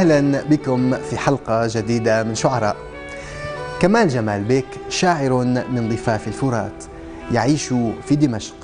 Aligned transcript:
أهلا 0.00 0.42
بكم 0.42 0.96
في 0.96 1.18
حلقة 1.18 1.66
جديدة 1.66 2.22
من 2.22 2.34
شعراء. 2.34 2.76
كمال 3.80 4.08
جمال 4.08 4.44
بيك 4.44 4.66
شاعر 4.88 5.44
من 5.44 5.88
ضفاف 5.88 6.28
الفرات 6.28 6.84
يعيش 7.32 7.68
في 8.06 8.16
دمشق 8.16 8.54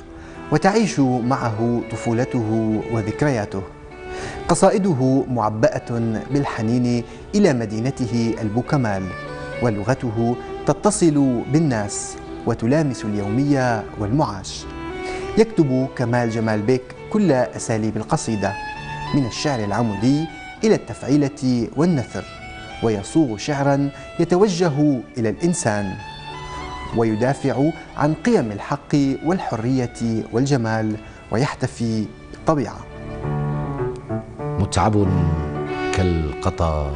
وتعيش 0.53 1.01
معه 1.01 1.83
طفولته 1.91 2.81
وذكرياته. 2.93 3.63
قصائده 4.49 5.25
معبأة 5.31 6.21
بالحنين 6.31 7.05
إلى 7.35 7.53
مدينته 7.53 8.35
البوكمال 8.43 9.03
ولغته 9.63 10.37
تتصل 10.67 11.43
بالناس 11.53 12.17
وتلامس 12.47 13.05
اليومية 13.05 13.85
والمعاش. 13.99 14.65
يكتب 15.39 15.89
كمال 15.97 16.31
جمال 16.31 16.63
بيك 16.63 16.83
كل 17.11 17.33
أساليب 17.33 17.97
القصيدة 17.97 18.53
من 19.15 19.27
الشعر 19.27 19.65
العمودي 19.65 20.25
إلى 20.67 20.75
التفعيلة 20.75 21.69
والنثر 21.77 22.25
ويصوغ 22.83 23.37
شعرا 23.37 23.91
يتوجه 24.19 25.01
إلى 25.19 25.29
الإنسان 25.29 25.95
ويدافع 26.97 27.71
عن 27.97 28.15
قيم 28.15 28.53
الحق 28.53 28.95
والحرية 29.25 30.25
والجمال 30.33 30.97
ويحتفي 31.31 32.07
بالطبيعة. 32.31 32.87
متعب 34.41 35.07
كالقطا 35.95 36.95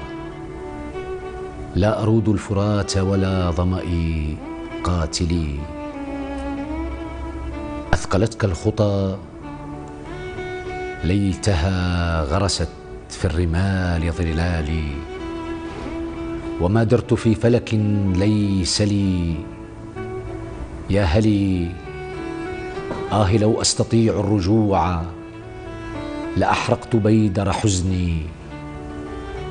لا 1.75 2.03
أرود 2.03 2.29
الفرات 2.29 2.97
ولا 2.97 3.51
ظمئي 3.51 4.37
قاتلي. 4.85 5.59
أثقلتك 7.95 8.45
الخطى 8.45 9.19
ليتها 11.05 12.23
غرست. 12.23 12.80
في 13.11 13.25
الرمال 13.25 14.13
ظلالي 14.13 14.89
وما 16.61 16.85
درت 16.85 17.15
في 17.15 17.35
فلك 17.35 17.75
ليس 18.15 18.83
لي. 18.83 19.35
يا 20.91 21.03
هلي 21.05 21.69
آه 23.13 23.37
لو 23.37 23.61
أستطيع 23.61 24.21
الرجوع 24.21 25.03
لأحرقت 26.37 26.97
بيدر 26.97 27.53
حزني 27.53 28.23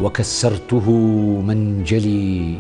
وكسرته 0.02 0.92
منجلي. 1.48 2.58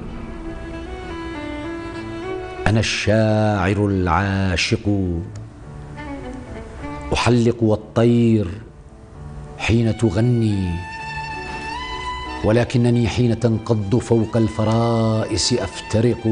أنا 2.67 2.79
الشاعر 2.79 3.85
العاشق 3.85 4.85
أحلق 7.13 7.63
والطير 7.63 8.47
حين 9.57 9.97
تغني. 9.97 10.88
ولكنني 12.43 13.07
حين 13.07 13.39
تنقض 13.39 13.95
فوق 13.95 14.37
الفرائس 14.37 15.53
أفترق. 15.53 16.27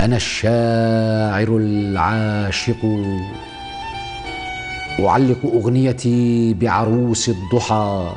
أنا 0.00 0.16
الشاعر 0.16 1.56
العاشق. 1.56 3.04
أعلق 5.00 5.38
أغنيتي 5.44 6.54
بعروس 6.54 7.28
الضحى. 7.28 8.12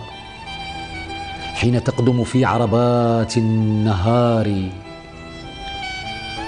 حين 1.54 1.84
تقدم 1.84 2.24
في 2.24 2.46
عربات 2.46 3.38
النهار. 3.38 4.70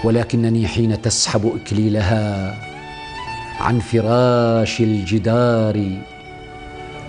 ولكنني 0.03 0.68
حين 0.68 1.02
تسحب 1.02 1.52
إكليلها 1.56 2.56
عن 3.59 3.80
فراش 3.80 4.81
الجدار. 4.81 5.90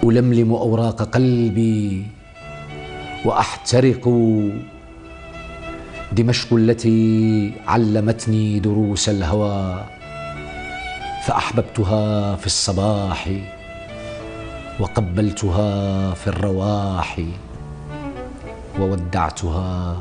ألملم 0.05 0.53
أوراق 0.53 1.03
قلبي 1.03 2.07
وأحترق 3.25 4.09
دمشق 6.13 6.55
التي 6.55 7.53
علمتني 7.67 8.61
دروس 8.61 9.09
الهوى 9.09 9.85
فأحببتها 11.27 12.37
في 12.37 12.47
الصباح 12.47 13.31
وقبلتها 14.81 16.15
في 16.15 16.27
الرواح 16.27 17.21
وودعتها 18.81 19.97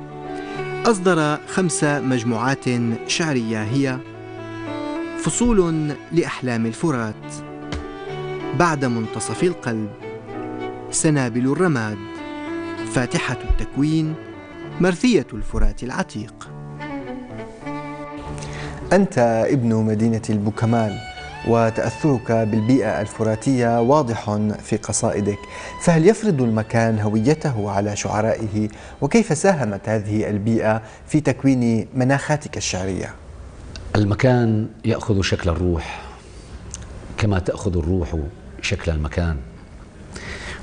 أصدر 0.85 1.37
خمس 1.47 1.83
مجموعات 1.83 2.65
شعرية 3.07 3.63
هي 3.63 3.97
فصول 5.19 5.91
لأحلام 6.11 6.65
الفرات 6.65 7.33
بعد 8.59 8.85
منتصف 8.85 9.43
القلب. 9.43 10.02
سنابل 10.93 11.51
الرماد. 11.51 11.97
فاتحة 12.93 13.37
التكوين 13.51 14.15
مرثية 14.81 15.27
الفرات 15.33 15.83
العتيق. 15.83 16.49
أنت 18.93 19.17
ابن 19.49 19.75
مدينة 19.75 20.21
البوكمال 20.29 20.97
وتأثرك 21.47 22.31
بالبيئة 22.31 23.01
الفراتية 23.01 23.81
واضح 23.81 24.39
في 24.63 24.77
قصائدك. 24.77 25.39
فهل 25.81 26.07
يفرض 26.07 26.41
المكان 26.41 26.99
هويته 26.99 27.71
على 27.71 27.95
شعرائه؟ 27.95 28.67
وكيف 29.01 29.37
ساهمت 29.37 29.89
هذه 29.89 30.29
البيئة 30.29 30.81
في 31.07 31.19
تكوين 31.21 31.87
مناخاتك 31.93 32.57
الشعرية؟ 32.57 33.13
المكان 33.95 34.67
يأخذ 34.85 35.21
شكل 35.21 35.49
الروح 35.49 36.01
كما 37.17 37.39
تأخذ 37.39 37.77
الروح 37.77 38.15
شكل 38.61 38.91
المكان. 38.91 39.37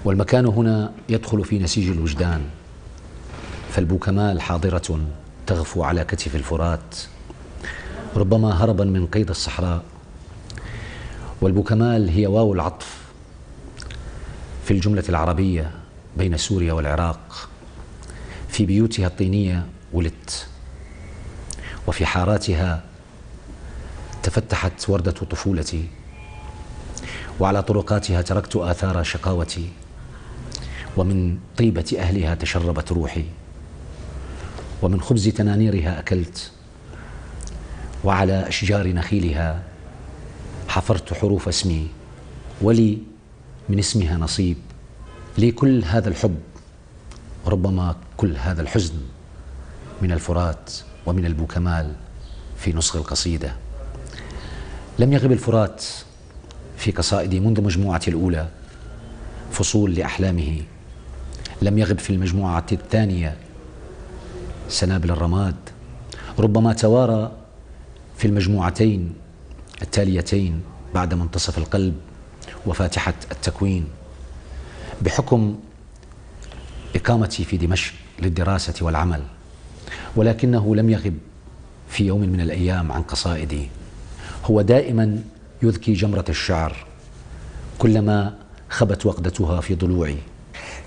والمكان 0.04 0.46
هنا 0.46 0.92
يدخل 1.08 1.44
في 1.44 1.58
نسيج 1.58 1.88
الوجدان. 1.88 2.44
فالبوكمال 3.70 4.40
حاضرة 4.40 5.00
تغفو 5.46 5.82
على 5.82 6.04
كتف 6.04 6.36
الفرات. 6.36 6.96
ربما 8.16 8.64
هربا 8.64 8.84
من 8.84 9.06
قيد 9.06 9.30
الصحراء. 9.30 9.82
والبوكمال 11.40 12.08
هي 12.08 12.26
واو 12.26 12.52
العطف 12.52 12.98
في 14.64 14.70
الجملة 14.70 15.04
العربية 15.08 15.70
بين 16.16 16.36
سوريا 16.36 16.72
والعراق. 16.72 17.48
في 18.48 18.66
بيوتها 18.66 19.06
الطينية 19.06 19.66
ولدت. 19.92 20.46
وفي 21.86 22.06
حاراتها 22.06 22.82
تفتحت 24.22 24.90
وردة 24.90 25.10
طفولتي. 25.10 25.88
وعلى 27.40 27.62
طرقاتها 27.62 28.22
تركت 28.22 28.56
آثار 28.56 29.02
شقاوتي. 29.02 29.68
ومن 31.00 31.38
طيبة 31.56 31.96
أهلها 31.98 32.34
تشربت 32.34 32.92
روحي 32.92 33.24
ومن 34.82 35.00
خبز 35.00 35.28
تنانيرها 35.28 35.98
أكلت 35.98 36.50
وعلى 38.04 38.48
أشجار 38.48 38.88
نخيلها 38.88 39.62
حفرت 40.68 41.14
حروف 41.14 41.48
اسمي. 41.48 41.88
ولي 42.62 42.98
من 43.68 43.78
اسمها 43.78 44.16
نصيب. 44.16 44.56
لي 45.38 45.50
كل 45.50 45.84
هذا 45.84 46.08
الحب 46.08 46.38
ربما 47.46 47.96
كل 48.16 48.36
هذا 48.36 48.62
الحزن 48.62 48.94
من 50.02 50.12
الفرات 50.12 50.72
ومن 51.06 51.26
البوكمال 51.26 51.94
في 52.58 52.72
نسخ 52.72 52.96
القصيدة. 52.96 53.56
لم 54.98 55.12
يغب 55.12 55.32
الفرات 55.32 55.84
في 56.76 56.90
قصائدي 56.90 57.40
منذ 57.40 57.62
مجموعتي 57.62 58.10
الأولى 58.10 58.48
فصول 59.52 59.94
لأحلامه. 59.94 60.62
لم 61.62 61.78
يغب 61.78 61.98
في 61.98 62.10
المجموعة 62.10 62.66
الثانية 62.72 63.36
سنابل 64.68 65.10
الرماد 65.10 65.54
ربما 66.38 66.72
توارى 66.72 67.32
في 68.16 68.24
المجموعتين 68.24 69.12
التاليتين 69.82 70.60
بعد 70.94 71.14
منتصف 71.14 71.58
القلب 71.58 71.94
وفاتحة 72.66 73.14
التكوين. 73.32 73.88
بحكم 75.02 75.58
إقامتي 76.96 77.44
في 77.44 77.56
دمشق 77.56 77.94
للدراسة 78.22 78.74
والعمل 78.84 79.22
ولكنه 80.16 80.76
لم 80.76 80.90
يغب 80.90 81.14
في 81.88 82.06
يوم 82.06 82.20
من 82.20 82.40
الأيام 82.40 82.92
عن 82.92 83.02
قصائدي. 83.02 83.68
هو 84.44 84.62
دائما 84.62 85.22
يذكي 85.62 85.92
جمرة 85.92 86.24
الشعر 86.28 86.86
كلما 87.78 88.38
خبت 88.70 89.06
وقدتها 89.06 89.60
في 89.60 89.74
ضلوعي. 89.74 90.18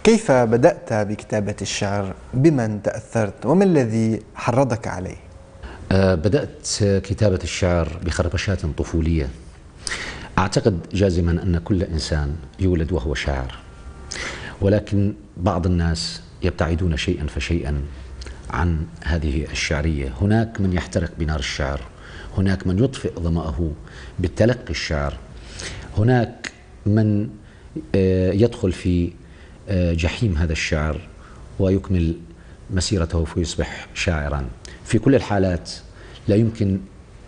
كيف 0.04 0.32
بدأت 0.32 0.94
بكتابة 0.94 1.56
الشعر؟ 1.62 2.16
بمن 2.34 2.82
تأثرت؟ 2.82 3.46
وما 3.46 3.64
الذي 3.64 4.20
حرضك 4.36 4.88
عليه؟ 4.88 5.16
أه 5.92 6.16
بدأت 6.16 6.68
كتابة 6.82 7.40
الشعر 7.44 8.00
بخربشات 8.06 8.66
طفولية 8.66 9.30
أعتقد 10.38 10.80
جازما 10.94 11.32
أن 11.32 11.58
كل 11.58 11.84
إنسان 11.84 12.36
يولد 12.60 12.92
وهو 12.92 13.14
شاعر 13.14 13.56
ولكن 14.62 15.14
بعض 15.38 15.66
الناس 15.66 16.22
يبتعدون 16.44 16.98
شيئا 16.98 17.28
فشيئا 17.28 17.82
عن 18.50 18.86
هذه 19.04 19.46
الشعرية 19.52 20.14
هناك 20.22 20.62
من 20.62 20.74
يحترق 20.74 21.12
بنار 21.20 21.40
الشعر 21.40 21.82
هناك 22.38 22.68
من 22.68 22.84
يطفئ 22.84 23.20
ظمأه 23.20 23.72
بالتلقي 24.20 24.70
الشعر 24.70 25.18
هناك 25.98 26.52
من 26.86 27.30
آه، 27.96 28.32
يدخل 28.32 28.72
في 28.72 29.12
جحيم 29.70 30.38
هذا 30.38 30.52
الشعر 30.52 31.02
ويكمل 31.60 32.16
مسيرته 32.72 33.26
فيصبح 33.26 33.88
شاعرا. 33.94 34.46
في 34.86 35.00
كل 35.00 35.16
الحالات 35.16 35.72
لا 36.28 36.36
يمكن 36.36 36.80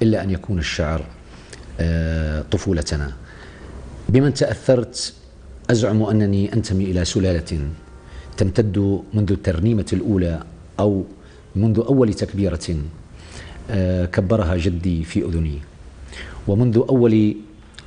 إلا 0.02 0.24
أن 0.24 0.30
يكون 0.30 0.60
الشعر 0.60 1.06
آه، 1.80 2.42
طفولتنا. 2.42 3.14
بمن 4.10 4.34
تأثرت 4.34 5.14
أزعم 5.70 6.04
أنني 6.04 6.54
أنتمي 6.54 6.84
إلى 6.84 7.06
سلالة 7.06 7.70
تمتد 8.38 9.02
منذ 9.14 9.31
الترنيمة 9.31 9.86
الأولى 9.94 10.44
أو 10.80 11.04
منذ 11.56 11.80
أول 11.80 12.14
تكبيرة 12.14 12.76
آه، 13.70 14.06
كبرها 14.06 14.58
جدي 14.58 15.04
في 15.04 15.26
أذني. 15.26 15.60
ومنذ 16.48 16.78
أول 16.90 17.36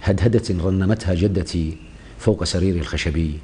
هدهدة 0.02 0.64
رنمتها 0.64 1.14
جدتي 1.14 1.76
فوق 2.18 2.44
سريري 2.44 2.80
الخشبي. 2.80 3.38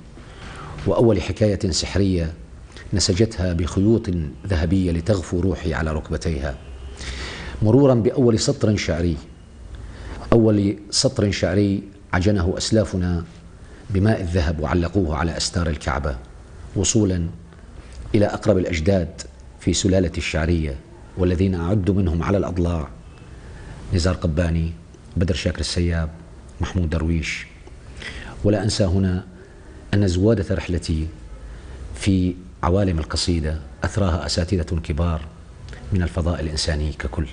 وأول 0.86 1.22
حكاية 1.22 1.70
سحرية 1.70 2.32
نسجتها 2.92 3.52
بخيوط 3.52 4.10
ذهبية 4.46 4.92
لتغفو 4.92 5.40
روحي 5.40 5.74
على 5.74 5.92
ركبتيها. 5.92 6.54
مرورا 7.62 7.94
بأول 7.94 8.38
سطر 8.38 8.76
شعري 8.76 9.16
أول 10.32 10.76
سطر 10.90 11.30
شعري 11.30 11.82
عجنه 12.12 12.54
أسلافنا 12.58 13.24
بماء 13.90 14.20
الذهب 14.20 14.60
وعلقوه 14.60 15.16
على 15.16 15.36
أستار 15.36 15.66
الكعبة 15.66 16.16
وصولا 16.76 17.26
إلى 18.14 18.26
أقرب 18.26 18.58
الأجداد 18.58 19.22
في 19.60 19.72
سلالة 19.72 20.12
الشعرية 20.18 20.76
والذين 21.18 21.54
أعد 21.54 21.90
منهم 21.90 22.22
على 22.22 22.38
الأضلاع 22.38 22.88
نزار 23.94 24.14
قباني 24.14 24.72
بدر 25.16 25.34
شاكر 25.34 25.60
السياب 25.60 26.10
محمود 26.60 26.90
درويش. 26.90 27.46
ولا 28.44 28.62
أنسى 28.62 28.84
هنا 28.84 29.24
أن 29.94 30.08
زوادة 30.08 30.54
رحلتي 30.54 31.06
في 31.94 32.34
عوالم 32.62 32.98
القصيدة 32.98 33.58
أثراها 33.84 34.26
أساتذة 34.26 34.80
كبار 34.84 35.20
من 35.92 36.02
الفضاء 36.02 36.40
الإنساني 36.40 36.92
ككل. 36.92 37.26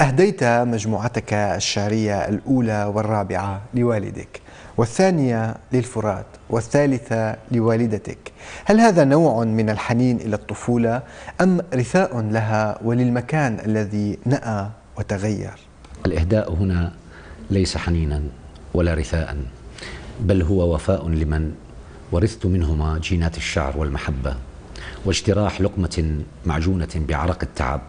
أهديت 0.00 0.44
مجموعتك 0.44 1.32
الشعرية 1.32 2.28
الأولى 2.28 2.84
والرابعة 2.84 3.62
لوالدك 3.74 4.40
والثانية 4.76 5.54
للفرات 5.72 6.26
والثالثة 6.50 7.36
لوالدتك. 7.52 8.18
هل 8.64 8.80
هذا 8.80 9.04
نوع 9.04 9.44
من 9.44 9.70
الحنين 9.70 10.16
إلى 10.16 10.36
الطفولة 10.36 11.02
أم 11.40 11.60
رثاء 11.74 12.20
لها 12.20 12.78
وللمكان 12.84 13.60
الذي 13.66 14.18
نأى 14.24 14.68
وتغير؟ 14.98 15.58
الإهداء 16.06 16.54
هنا 16.54 16.92
ليس 17.50 17.76
حنينا 17.76 18.22
ولا 18.74 18.94
رثاء 18.94 19.36
بل 20.20 20.42
هو 20.42 20.74
وفاء 20.74 21.08
لمن 21.08 21.52
ورثت 22.12 22.46
منهما 22.46 22.98
جينات 22.98 23.36
الشعر 23.36 23.76
والمحبة 23.76 24.36
واجتراح 25.04 25.60
لقمة 25.60 26.22
معجونة 26.46 26.88
بعرق 26.94 27.38
التعب 27.42 27.80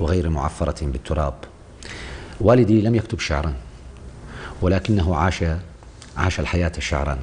وغير 0.00 0.28
معفرة 0.28 0.86
بالتراب. 0.86 1.34
والدي 2.40 2.82
لم 2.82 2.94
يكتب 2.94 3.20
شعرا 3.20 3.54
ولكنه 4.62 5.16
عاش 5.16 5.44
عاش 6.16 6.40
الحياة 6.40 6.72
شعرا 6.78 7.18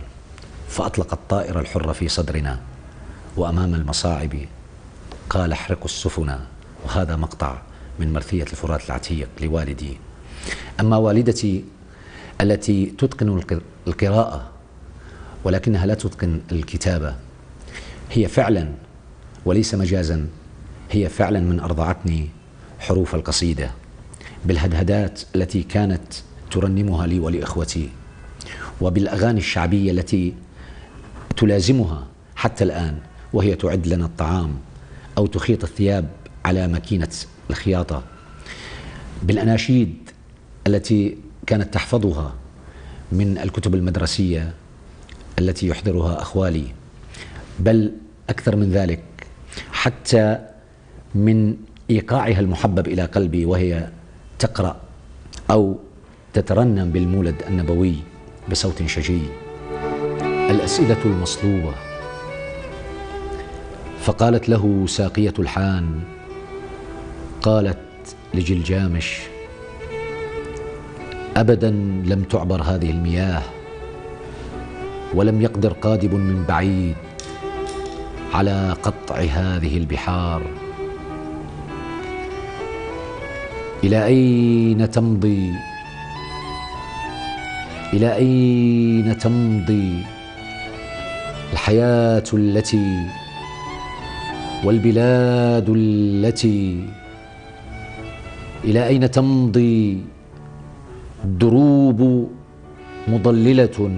فأطلق 0.70 1.14
الطائر 1.14 1.60
الحر 1.60 1.94
في 1.94 2.08
صدرنا 2.08 2.60
وأمام 3.38 3.76
المصاعب 3.76 4.34
قال 5.30 5.52
احرقوا 5.52 5.86
السفن 5.86 6.40
وهذا 6.86 7.16
مقطع 7.16 7.58
من 8.00 8.14
مرثية 8.14 8.44
الفرات 8.44 8.86
العتيق 8.86 9.30
لوالدي. 9.42 9.98
أما 10.80 10.98
والدتي 10.98 11.66
التي 12.42 12.86
تتقن 12.86 13.42
القراءة 13.88 14.59
ولكنها 15.44 15.86
لا 15.86 15.94
تتقن 15.94 16.42
الكتابة. 16.52 17.16
هي 18.12 18.28
فعلا 18.28 18.72
وليس 19.46 19.76
مجازا. 19.76 20.28
هي 20.92 21.10
فعلا 21.10 21.40
من 21.40 21.60
أرضعتني 21.60 22.30
حروف 22.80 23.16
القصيدة. 23.16 23.72
بالهدهدات 24.46 25.22
التي 25.36 25.64
كانت 25.64 26.14
ترنمها 26.52 27.08
لي 27.08 27.20
ولإخوتي 27.20 27.90
وبالأغاني 28.82 29.40
الشعبية 29.40 29.92
التي 29.92 30.34
تلازمها 31.38 32.08
حتى 32.36 32.64
الآن 32.64 32.98
وهي 33.34 33.56
تعد 33.56 33.88
لنا 33.88 34.06
الطعام 34.06 34.58
أو 35.18 35.26
تخيط 35.28 35.64
الثياب 35.64 36.10
على 36.46 36.68
ماكينة 36.68 37.10
الخياطة. 37.50 38.04
بالأناشيد 39.24 39.96
التي 40.68 41.18
كانت 41.48 41.74
تحفظها 41.74 42.34
من 43.12 43.38
الكتب 43.38 43.76
المدرسية 43.76 44.54
التي 45.40 45.68
يحضرها 45.68 46.22
أخوالي 46.22 46.66
بل 47.60 47.92
أكثر 48.30 48.56
من 48.56 48.72
ذلك 48.72 49.04
حتى 49.72 50.40
من 51.16 51.56
إيقاعها 51.90 52.40
المحبب 52.40 52.88
إلى 52.88 53.02
قلبي 53.06 53.46
وهي 53.46 53.88
تقرأ 54.40 54.82
أو 55.52 55.80
تترنم 56.34 56.92
بالمولد 56.92 57.36
النبوي 57.48 57.96
بصوت 58.52 58.84
شجي. 58.86 59.22
الأسئلة 60.50 60.98
المصلوبة. 61.06 61.74
فقالت 64.02 64.50
له 64.50 64.86
ساقية 64.88 65.34
الحان 65.40 66.02
قالت 67.42 67.78
لجلجامش 68.34 69.20
أبدا 71.38 71.70
لم 72.06 72.24
تعبر 72.30 72.62
هذه 72.62 72.92
المياه. 72.92 73.44
ولم 75.14 75.42
يقدر 75.42 75.74
قادب 75.74 76.14
من 76.14 76.46
بعيد 76.48 76.96
على 78.34 78.76
قطع 78.84 79.16
هذه 79.16 79.78
البحار. 79.78 80.42
إلى 83.84 84.06
أين 84.06 84.92
تمضي؟ 84.92 85.54
إلى 87.94 88.16
أين 88.16 89.18
تمضي 89.18 90.04
الحياة 91.54 92.28
التي 92.34 93.08
والبلاد 94.64 95.68
التي؟ 95.70 96.86
إلى 98.64 98.88
أين 98.88 99.12
تمضي؟ 99.12 99.98
الدروب 101.24 102.30
مضللة. 103.08 103.92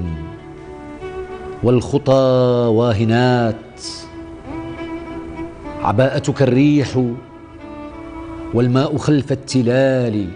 والخطى 1.64 2.68
واهنات. 2.74 3.82
عباءتك 5.82 6.42
الريح 6.42 7.04
والماء 8.54 8.98
خلف 8.98 9.32
التلال 9.32 10.28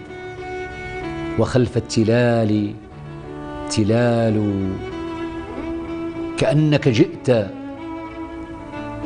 وخلف 1.38 1.76
التلال 1.76 2.74
تلال. 3.70 4.68
كأنك 6.38 6.88
جئت 6.88 7.46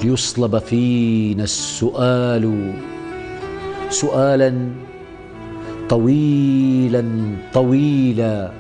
ليصلب 0.05 0.59
فينا 0.59 1.45
السؤال 1.45 2.73
سؤالا 3.91 4.69
طويلا 5.89 7.05
طويلا. 7.55 8.53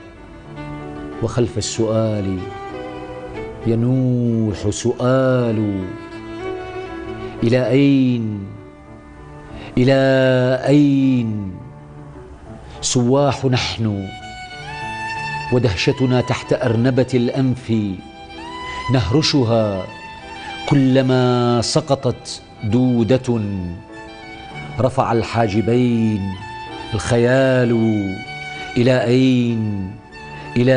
وخلف 1.23 1.59
السؤال 1.59 2.38
ينوح 3.67 4.71
سؤال 4.71 5.85
إلى 7.43 7.69
أين؟ 7.69 8.47
إلى 9.79 9.95
أين؟ 10.67 11.52
سواح 12.81 13.45
نحن 13.45 14.09
ودهشتنا 15.52 16.21
تحت 16.21 16.52
أرنبة 16.52 17.07
الأنف 17.14 17.73
نهرشها 18.95 19.85
كلما 20.69 21.61
سقطت 21.62 22.43
دودة 22.64 23.40
رفع 24.81 25.12
الحاجبين 25.12 26.35
الخيال 26.95 27.73
إلى 28.76 29.05
أين؟ 29.05 29.90
إلى 30.57 30.75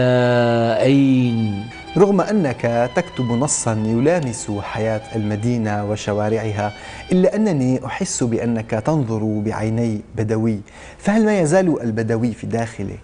أين؟ 0.82 1.66
رغم 1.98 2.22
أنك 2.22 2.92
تكتب 2.96 3.26
نصا 3.32 3.74
يلامس 3.74 4.52
حياة 4.62 5.16
المدينة 5.16 5.86
وشوارعها 5.86 6.74
إلا 7.12 7.36
أنني 7.36 7.86
أحس 7.86 8.24
بأنك 8.24 8.70
تنظر 8.70 9.42
بعيني 9.46 10.02
بدوي 10.16 10.60
فهل 10.98 11.26
ما 11.26 11.40
يزال 11.40 11.82
البدوي 11.82 12.34
في 12.34 12.48
داخلك؟ 12.48 13.00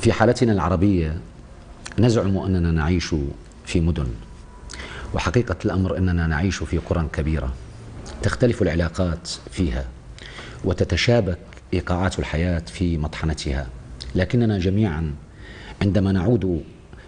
في 0.00 0.12
حالتنا 0.12 0.52
العربية 0.52 1.20
نزعم 1.98 2.38
أننا 2.38 2.70
نعيش 2.72 3.14
في 3.66 3.80
مدن 3.80 4.08
وحقيقة 5.14 5.56
الأمر 5.64 5.96
أننا 5.98 6.26
نعيش 6.26 6.56
في 6.56 6.78
قرى 6.78 7.08
كبيرة 7.12 7.52
تختلف 8.22 8.62
العلاقات 8.62 9.28
فيها 9.50 9.84
وتتشابك 10.64 11.38
إيقاعات 11.74 12.18
الحياة 12.18 12.62
في 12.72 12.98
مطحنتها 12.98 13.66
لكننا 14.14 14.58
جميعا 14.58 15.14
عندما 15.82 16.12
نعود 16.12 16.62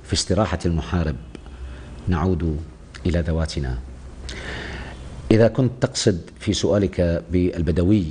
في 0.04 0.12
استراحة 0.12 0.58
المحارب 0.66 1.16
نعود 2.08 2.60
إلى 3.06 3.20
ذواتنا. 3.20 3.78
إذا 5.30 5.48
كنت 5.48 5.72
تقصد 5.80 6.20
في 6.40 6.52
سؤالك 6.52 7.24
بالبدوي 7.30 8.04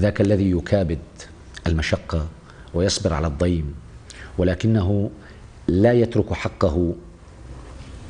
ذاك 0.00 0.20
الذي 0.20 0.50
يكابد 0.50 0.98
المشقة 1.66 2.26
ويصبر 2.74 3.12
على 3.12 3.26
الضيم 3.26 3.74
ولكنه 4.38 5.10
لا 5.68 5.92
يترك 5.92 6.32
حقه 6.32 6.94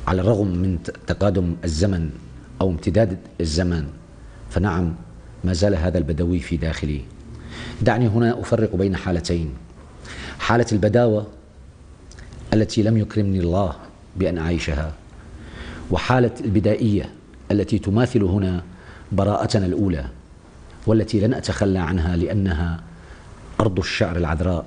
على 0.07 0.21
الرغم 0.21 0.47
من 0.47 0.83
تقادم 1.07 1.55
الزمن 1.63 2.09
أو 2.61 2.69
امتداد 2.69 3.17
الزمن 3.41 3.87
فنعم 4.49 4.95
ما 5.43 5.53
زال 5.53 5.75
هذا 5.75 5.97
البدوي 5.97 6.39
في 6.39 6.57
داخلي. 6.57 7.01
دعني 7.81 8.07
هنا 8.07 8.39
أفرق 8.39 8.75
بين 8.75 8.95
حالتين. 8.95 9.53
حالة 10.39 10.65
البداوة 10.71 11.27
التي 12.53 12.83
لم 12.83 12.97
يكرمني 12.97 13.39
الله 13.39 13.75
بأن 14.15 14.37
أعيشها 14.37 14.93
وحالة 15.91 16.31
البدائية 16.41 17.09
التي 17.51 17.79
تماثل 17.79 18.23
هنا 18.23 18.63
براءتنا 19.11 19.65
الأولى 19.65 20.05
والتي 20.87 21.19
لن 21.19 21.33
أتخلى 21.33 21.79
عنها 21.79 22.15
لأنها 22.15 22.83
أرض 23.59 23.79
الشعر 23.79 24.17
العذراء 24.17 24.65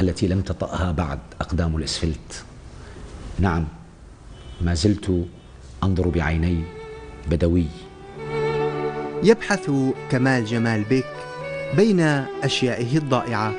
التي 0.00 0.28
لم 0.28 0.40
تطأها 0.40 0.92
بعد 0.92 1.18
أقدام 1.40 1.76
الإسفلت. 1.76 2.44
نعم 3.38 3.64
ما 4.60 4.74
زلت 4.74 5.26
أنظر 5.82 6.08
بعيني 6.08 6.64
بدوي. 7.30 7.66
يبحث 9.22 9.70
كمال 10.10 10.44
جمال 10.44 10.84
بك 10.90 11.12
بين 11.76 12.00
أشيائه 12.42 12.96
الضائعة 12.96 13.54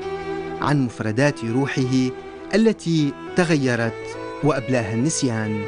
عن 0.62 0.86
مفردات 0.86 1.46
روحه 1.46 2.10
التي 2.58 3.14
تغيرت 3.36 4.18
وأبلاها 4.44 4.94
النسيان 4.94 5.66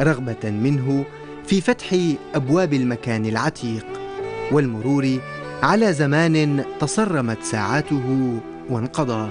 رغبة 0.00 0.50
منه 0.50 1.04
في 1.46 1.60
فتح 1.60 1.96
أبواب 2.34 2.74
المكان 2.74 3.26
العتيق 3.26 3.86
والمرور 4.52 5.18
على 5.62 5.92
زمان 5.92 6.64
تصرمت 6.80 7.42
ساعاته 7.42 8.38
وانقضى 8.70 9.30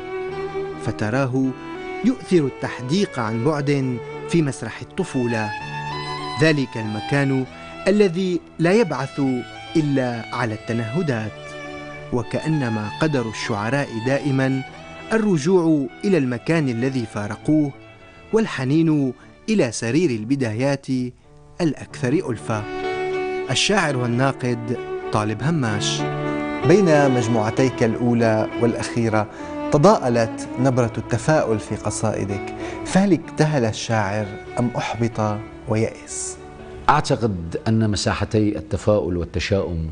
فتراه 0.85 1.45
يؤثر 2.05 2.45
التحديق 2.45 3.19
عن 3.19 3.43
بعد 3.43 3.97
في 4.29 4.41
مسرح 4.41 4.81
الطفولة. 4.81 5.49
ذلك 6.41 6.77
المكان 6.77 7.45
الذي 7.87 8.41
لا 8.59 8.73
يبعث 8.73 9.21
إلا 9.75 10.35
على 10.35 10.53
التنهدات 10.53 11.31
وكأنما 12.13 12.89
قدر 13.01 13.29
الشعراء 13.29 13.87
دائما 14.05 14.63
الرجوع 15.13 15.87
إلى 16.05 16.17
المكان 16.17 16.69
الذي 16.69 17.05
فارقوه 17.05 17.71
والحنين 18.33 19.13
إلى 19.49 19.71
سرير 19.71 20.09
البدايات 20.09 20.87
الأكثر 21.61 22.13
الفه 22.13 22.63
الشاعر 23.51 23.97
والناقد 23.97 24.77
طالب 25.11 25.43
هماش. 25.43 26.01
بين 26.67 27.11
مجموعتيك 27.11 27.83
الأولى 27.83 28.49
والأخيرة 28.61 29.27
تضاءلت 29.71 30.47
نبرة 30.59 30.93
التفاؤل 30.97 31.59
في 31.59 31.75
قصائدك. 31.75 32.55
فهل 32.85 33.13
اكتهل 33.13 33.65
الشاعر 33.65 34.25
أم 34.59 34.69
أحبط 34.77 35.39
ويأس؟ 35.67 36.37
أعتقد 36.89 37.61
أن 37.67 37.89
مساحتي 37.89 38.57
التفاؤل 38.57 39.17
والتشاؤم 39.17 39.89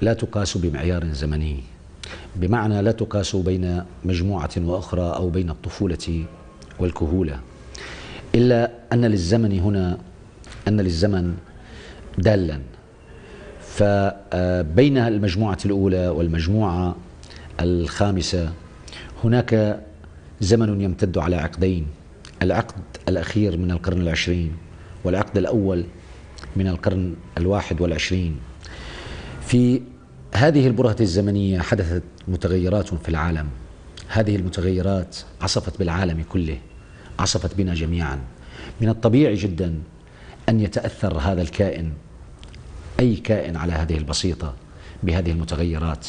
لا 0.00 0.12
تقاس 0.12 0.56
بمعيار 0.56 1.04
زمني. 1.12 1.71
بمعنى 2.36 2.82
لا 2.82 2.92
تقاس 2.92 3.36
بين 3.36 3.84
مجموعة 4.04 4.50
وأخرى 4.56 5.02
أو 5.02 5.30
بين 5.30 5.50
الطفولة 5.50 6.24
والكهولة. 6.78 7.40
إلا 8.34 8.70
أن 8.92 9.04
للزمن 9.04 9.60
هنا 9.60 9.98
أن 10.68 10.80
للزمن 10.80 11.34
دالا. 12.18 12.60
فبين 13.60 14.98
المجموعة 14.98 15.58
الأولى 15.66 16.08
والمجموعة 16.08 16.96
الخامسة 17.60 18.52
هناك 19.24 19.80
زمن 20.40 20.80
يمتد 20.80 21.18
على 21.18 21.36
عقدين. 21.36 21.86
العقد 22.42 22.82
الأخير 23.08 23.56
من 23.56 23.70
القرن 23.70 24.00
العشرين 24.00 24.52
والعقد 25.04 25.38
الأول 25.38 25.84
من 26.56 26.68
القرن 26.68 27.14
الواحد 27.38 27.80
والعشرين. 27.80 28.36
في 29.46 29.82
هذه 30.34 30.66
البرهة 30.66 30.96
الزمنية 31.00 31.60
حدثت 31.60 32.02
متغيرات 32.28 32.94
في 32.94 33.08
العالم. 33.08 33.48
هذه 34.08 34.36
المتغيرات 34.36 35.16
عصفت 35.40 35.78
بالعالم 35.78 36.24
كله 36.28 36.58
عصفت 37.18 37.54
بنا 37.54 37.74
جميعا. 37.74 38.18
من 38.80 38.88
الطبيعي 38.88 39.34
جدا 39.34 39.78
أن 40.48 40.60
يتأثر 40.60 41.18
هذا 41.18 41.42
الكائن 41.42 41.92
أي 43.00 43.16
كائن 43.16 43.56
على 43.56 43.72
هذه 43.72 43.98
البسيطة 43.98 44.54
بهذه 45.02 45.30
المتغيرات. 45.30 46.06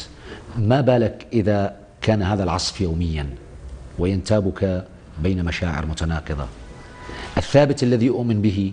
ما 0.58 0.80
بالك 0.80 1.26
إذا 1.32 1.76
كان 2.02 2.22
هذا 2.22 2.44
العصف 2.44 2.80
يوميا 2.80 3.34
وينتابك 3.98 4.84
بين 5.22 5.44
مشاعر 5.44 5.86
متناقضة؟ 5.86 6.46
الثابت 7.36 7.82
الذي 7.82 8.08
أؤمن 8.08 8.42
به 8.42 8.72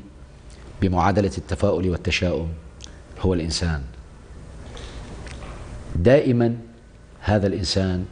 بمعادلة 0.81 1.31
التفاؤل 1.37 1.89
والتشاؤم 1.89 2.47
هو 3.21 3.33
الإنسان. 3.33 3.81
دائما 5.95 6.57
هذا 7.19 7.47
الإنسان 7.47 8.05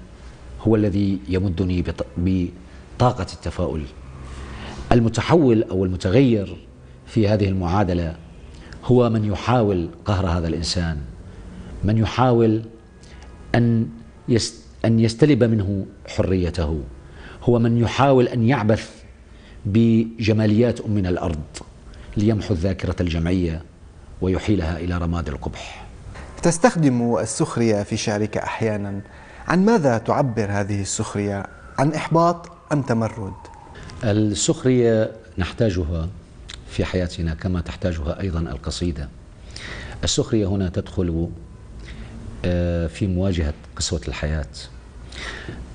هو 0.61 0.75
الذي 0.75 1.19
يمدني 1.29 1.83
بطاقة 2.17 3.27
التفاؤل. 3.33 3.83
المتحول 4.91 5.63
أو 5.63 5.85
المتغير 5.85 6.57
في 7.07 7.27
هذه 7.27 7.47
المعادلة 7.47 8.15
هو 8.85 9.09
من 9.09 9.25
يحاول 9.25 9.89
قهر 10.05 10.27
هذا 10.27 10.47
الإنسان 10.47 10.97
من 11.83 11.97
يحاول 11.97 12.61
أن 13.55 13.87
أن 14.85 14.99
يستلب 14.99 15.43
منه 15.43 15.85
حريته. 16.07 16.81
هو 17.43 17.59
من 17.59 17.77
يحاول 17.77 18.27
أن 18.27 18.47
يعبث 18.47 19.03
بجماليات 19.65 20.81
أمنا 20.81 21.09
الأرض 21.09 21.41
ليمحو 22.17 22.53
الذاكرة 22.53 22.95
الجمعية 23.01 23.61
ويحيلها 24.21 24.79
إلى 24.79 24.97
رماد 24.97 25.27
القبح. 25.29 25.88
تستخدم 26.41 27.17
السخرية 27.17 27.83
في 27.83 27.97
شعرك 27.97 28.37
أحيانا 28.37 29.01
عن 29.47 29.65
ماذا 29.65 29.97
تعبر 29.97 30.47
هذه 30.51 30.81
السخرية؟ 30.81 31.45
عن 31.79 31.93
إحباط 31.93 32.51
أم 32.71 32.81
تمرد؟ 32.81 33.33
السخرية 34.03 35.11
نحتاجها 35.37 36.09
في 36.69 36.85
حياتنا 36.85 37.33
كما 37.33 37.61
تحتاجها 37.61 38.21
أيضا 38.21 38.39
القصيدة 38.39 39.09
السخرية 40.03 40.47
هنا 40.47 40.69
تدخل 40.69 41.29
آه، 42.45 42.87
في 42.87 43.07
مواجهة 43.07 43.53
قسوة 43.75 44.01
الحياة 44.07 44.45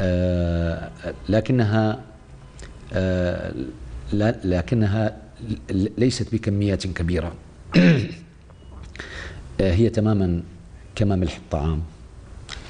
آه، 0.01 0.91
لكنها 1.29 2.01
آه، 2.93 3.55
لكنها 4.45 5.17
ليست 5.71 6.35
بكميات 6.35 6.87
كبيرة 6.87 7.33
هي 9.61 9.89
تماما 9.89 10.43
كما 10.95 11.17
ملح 11.17 11.37
الطعام 11.37 11.83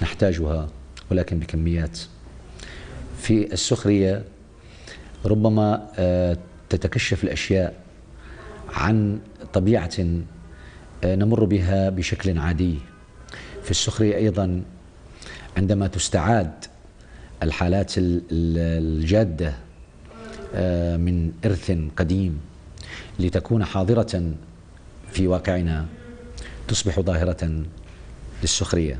نحتاجها 0.03 0.69
ولكن 1.11 1.39
بكميات. 1.39 1.99
في 3.19 3.53
السخرية 3.53 4.25
ربما 5.25 5.87
تتكشف 6.71 7.25
الأشياء 7.25 7.75
عن 8.69 9.19
طبيعة 9.53 9.93
نمر 11.05 11.45
بها 11.45 11.91
بشكل 11.91 12.39
عادي. 12.39 12.79
في 13.63 13.71
السخرية 13.71 14.17
أيضا 14.17 14.63
عندما 15.57 15.87
تستعاد 15.87 16.53
الحالات 17.43 17.93
الجادة 17.97 19.55
آه، 20.55 20.97
من 20.97 21.33
إرث 21.45 21.79
قديم 21.97 22.41
لتكون 23.19 23.65
حاضرة 23.65 24.33
في 25.13 25.27
واقعنا 25.27 25.87
تصبح 26.69 27.01
ظاهرة 27.01 27.63
للسخرية 28.43 28.99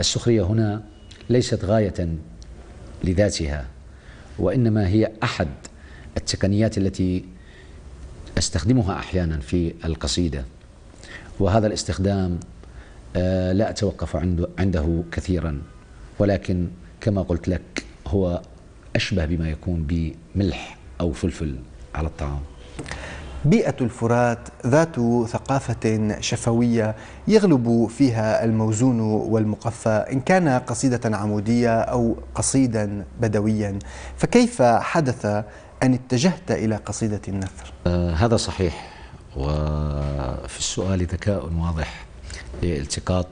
السخرية 0.00 0.42
هنا 0.42 0.82
ليست 1.30 1.64
غاية 1.64 2.08
لذاتها 3.04 3.66
وإنما 4.38 4.88
هي 4.88 5.12
أحد 5.22 5.48
التقنيات 6.16 6.78
التي 6.78 7.24
أستخدمها 8.38 8.98
أحيانا 8.98 9.38
في 9.38 9.74
القصيدة 9.84 10.44
وهذا 11.40 11.66
الاستخدام 11.66 12.40
آه، 13.16 13.52
لا 13.52 13.70
أتوقف 13.70 14.16
عنده 14.58 15.02
كثيرا 15.12 15.62
ولكن 16.18 16.68
كما 17.00 17.22
قلت 17.22 17.48
لك 17.48 17.84
هو 18.06 18.42
أشبه 18.96 19.24
بما 19.24 19.50
يكون 19.50 19.86
بملح 19.88 20.78
أو 21.00 21.12
فلفل 21.12 21.56
على 21.94 22.08
الطعام. 22.08 22.40
بيئة 23.46 23.76
الفرات 23.80 24.48
ذات 24.66 24.96
ثقافة 25.28 26.16
شفوية 26.20 26.96
يغلب 27.28 27.88
فيها 27.98 28.44
الموزون 28.44 29.00
والمقفى 29.00 30.06
إن 30.12 30.20
كان 30.20 30.48
قصيدة 30.48 31.16
عمودية 31.16 31.80
أو 31.80 32.16
قصيدا 32.34 33.04
بدويا. 33.20 33.78
فكيف 34.16 34.62
حدث 34.62 35.26
أن 35.82 35.94
اتجهت 35.94 36.50
إلى 36.50 36.76
قصيدة 36.76 37.20
النثر؟ 37.28 37.72
آه 37.86 38.12
هذا 38.14 38.36
صحيح 38.36 38.92
وفي 39.36 40.58
السؤال 40.58 41.06
ذكاء 41.06 41.50
واضح 41.58 42.04
لالتقاط 42.62 43.26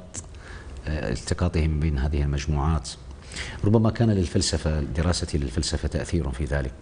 آه 0.89 1.13
التقاطهم 1.13 1.81
بين 1.81 1.99
هذه 1.99 2.23
المجموعات. 2.23 2.89
ربما 3.65 3.91
كان 3.91 4.11
للفلسفة 4.11 4.81
دراستي 4.81 5.39
للفلسفة 5.39 5.89
تأثير 5.89 6.31
في 6.31 6.45
ذلك. 6.45 6.73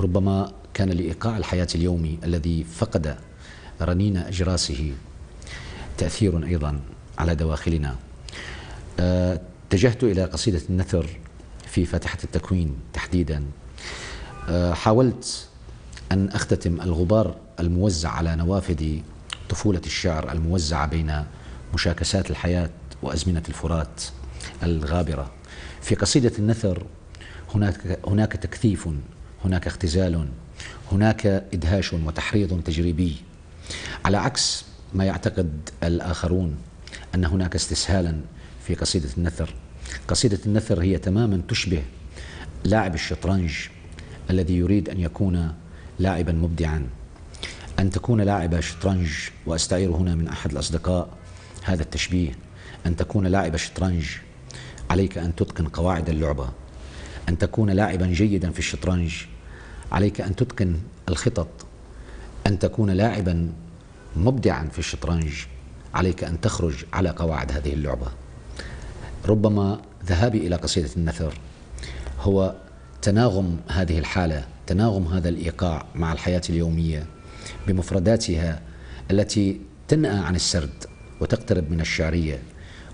ربما 0.00 0.52
كان 0.74 0.90
لإيقاع 0.90 1.36
الحياة 1.36 1.68
اليومي 1.74 2.18
الذي 2.24 2.64
فقد 2.64 3.16
رنين 3.82 4.16
أجراسه 4.16 4.92
تأثير 5.98 6.44
أيضا 6.44 6.80
على 7.18 7.34
دواخلنا. 7.34 7.96
آه، 9.00 9.40
اتجهت 9.68 10.04
إلى 10.04 10.24
قصيدة 10.24 10.60
النثر 10.70 11.06
في 11.66 11.84
فاتحة 11.84 12.18
التكوين 12.24 12.76
تحديدا. 12.92 13.44
آه، 14.48 14.72
حاولت 14.72 15.48
أن 16.12 16.28
أختتم 16.28 16.80
الغبار 16.80 17.36
الموزع 17.60 18.10
على 18.10 18.36
نوافذ 18.36 18.98
طفولة 19.48 19.80
الشعر 19.86 20.32
الموزعة 20.32 20.86
بين 20.86 21.24
مشاكسات 21.74 22.30
الحياة 22.30 22.70
وأزمنة 23.02 23.42
الفرات 23.48 24.02
الغابرة. 24.62 25.30
في 25.82 25.94
قصيدة 25.94 26.32
النثر 26.38 26.86
هناك 27.54 27.98
هناك 28.06 28.32
تكثيف 28.32 28.88
هناك 29.44 29.66
اختزال 29.66 30.28
هناك 30.92 31.26
إدهاش 31.26 31.92
وتحريض 31.92 32.62
تجريبي. 32.62 33.16
على 34.04 34.16
عكس 34.16 34.64
ما 34.94 35.04
يعتقد 35.04 35.70
الآخرون 35.82 36.56
أن 37.14 37.24
هناك 37.24 37.54
استسهالا 37.54 38.20
في 38.66 38.74
قصيدة 38.74 39.08
النثر. 39.18 39.54
قصيدة 40.08 40.38
النثر 40.46 40.82
هي 40.82 40.98
تماما 40.98 41.42
تشبه 41.48 41.82
لاعب 42.64 42.94
الشطرنج 42.94 43.52
الذي 44.30 44.56
يريد 44.56 44.88
أن 44.88 45.00
يكون 45.00 45.54
لاعبا 45.98 46.32
مبدعا. 46.32 46.86
أن 47.78 47.90
تكون 47.90 48.20
لاعب 48.20 48.60
شطرنج 48.60 49.08
وأستعير 49.46 49.90
هنا 49.90 50.14
من 50.14 50.28
أحد 50.28 50.52
الأصدقاء 50.52 51.08
هذا 51.64 51.82
التشبيه. 51.82 52.32
أن 52.86 52.96
تكون 52.96 53.26
لاعب 53.26 53.56
شطرنج 53.56 54.06
عليك 54.90 55.18
أن 55.18 55.34
تتقن 55.34 55.68
قواعد 55.68 56.08
اللعبة. 56.08 56.50
أن 57.28 57.38
تكون 57.38 57.70
لاعبا 57.70 58.06
جيدا 58.06 58.50
في 58.50 58.58
الشطرنج 58.58 59.14
عليك 59.92 60.20
أن 60.20 60.36
تتقن 60.36 60.76
الخطط 61.08 61.48
أن 62.46 62.58
تكون 62.58 62.90
لاعبا 62.90 63.52
مبدعا 64.16 64.68
في 64.72 64.78
الشطرنج 64.78 65.32
عليك 65.94 66.24
أن 66.24 66.40
تخرج 66.40 66.74
على 66.92 67.10
قواعد 67.10 67.52
هذه 67.52 67.72
اللعبة. 67.72 68.06
ربما 69.28 69.80
ذهابي 70.06 70.46
إلى 70.46 70.56
قصيدة 70.56 70.90
النثر 70.96 71.34
هو 72.20 72.54
تناغم 73.02 73.56
هذه 73.68 73.98
الحالة 73.98 74.44
تناغم 74.66 75.06
هذا 75.06 75.28
الإيقاع 75.28 75.86
مع 75.94 76.12
الحياة 76.12 76.42
اليومية 76.50 77.06
بمفرداتها 77.66 78.60
التي 79.10 79.60
تنأى 79.88 80.18
عن 80.18 80.34
السرد 80.34 80.84
وتقترب 81.20 81.70
من 81.70 81.80
الشعرية 81.80 82.38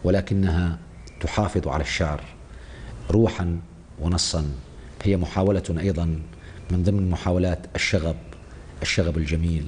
ولكنها 0.04 0.78
تحافظ 1.20 1.68
على 1.68 1.82
الشعر 1.82 2.24
روحا 3.10 3.60
ونصا. 4.00 4.44
هي 5.02 5.16
محاولة 5.16 5.62
أيضا 5.78 6.20
من 6.70 6.82
ضمن 6.82 7.10
محاولات 7.10 7.58
الشغب 7.74 8.16
الشغب 8.82 9.18
الجميل 9.18 9.66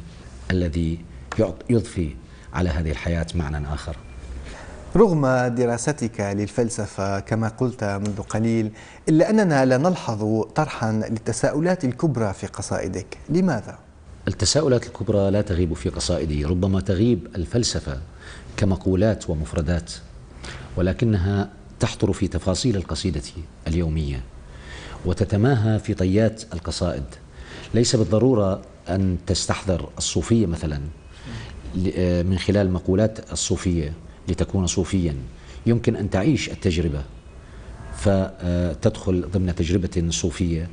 الذي 0.50 0.98
يضفي 1.70 2.14
على 2.52 2.70
هذه 2.70 2.90
الحياة 2.90 3.26
معنى 3.34 3.74
آخر. 3.74 3.96
رغم 4.96 5.26
دراستك 5.54 6.20
للفلسفة 6.20 7.20
كما 7.20 7.48
قلت 7.48 7.84
منذ 7.84 8.20
قليل 8.20 8.70
إلا 9.08 9.30
أننا 9.30 9.64
لا 9.64 9.76
نلحظ 9.76 10.42
طرحا 10.42 10.92
للتساؤلات 10.92 11.84
الكبرى 11.84 12.32
في 12.32 12.46
قصائدك. 12.46 13.18
لماذا؟ 13.28 13.78
التساؤلات 14.28 14.86
الكبرى 14.86 15.30
لا 15.30 15.42
تغيب 15.42 15.74
في 15.74 15.88
قصائدي 15.88 16.44
ربما 16.44 16.80
تغيب 16.80 17.28
الفلسفة 17.36 18.00
كمقولات 18.56 19.30
ومفردات 19.30 19.92
ولكنها 20.76 21.48
تحضر 21.80 22.12
في 22.12 22.28
تفاصيل 22.28 22.76
القصيدة 22.76 23.22
اليومية. 23.66 24.20
وتتماهى 25.06 25.78
في 25.78 25.94
طيات 25.94 26.42
القصائد. 26.54 27.04
ليس 27.74 27.96
بالضرورة 27.96 28.62
أن 28.88 29.18
تستحضر 29.26 29.88
الصوفية 29.98 30.46
مثلا 30.46 30.80
آه، 31.96 32.22
من 32.22 32.38
خلال 32.38 32.70
مقولات 32.70 33.32
الصوفية 33.32 33.92
لتكون 34.28 34.66
صوفيا. 34.66 35.16
يمكن 35.66 35.96
أن 35.96 36.10
تعيش 36.10 36.48
التجربة. 36.48 37.04
فتدخل 37.96 39.28
ضمن 39.32 39.54
تجربة 39.54 40.06
صوفية 40.10 40.68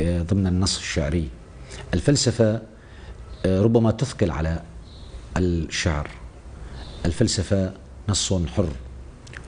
آه، 0.00 0.22
ضمن 0.22 0.46
النص 0.46 0.78
الشعري. 0.78 1.28
الفلسفة 1.94 2.62
آه، 3.46 3.62
ربما 3.62 3.90
تثقل 3.90 4.30
على 4.30 4.62
الشعر. 5.36 6.10
الفلسفة 7.06 7.72
نص 8.08 8.32
حر 8.32 8.68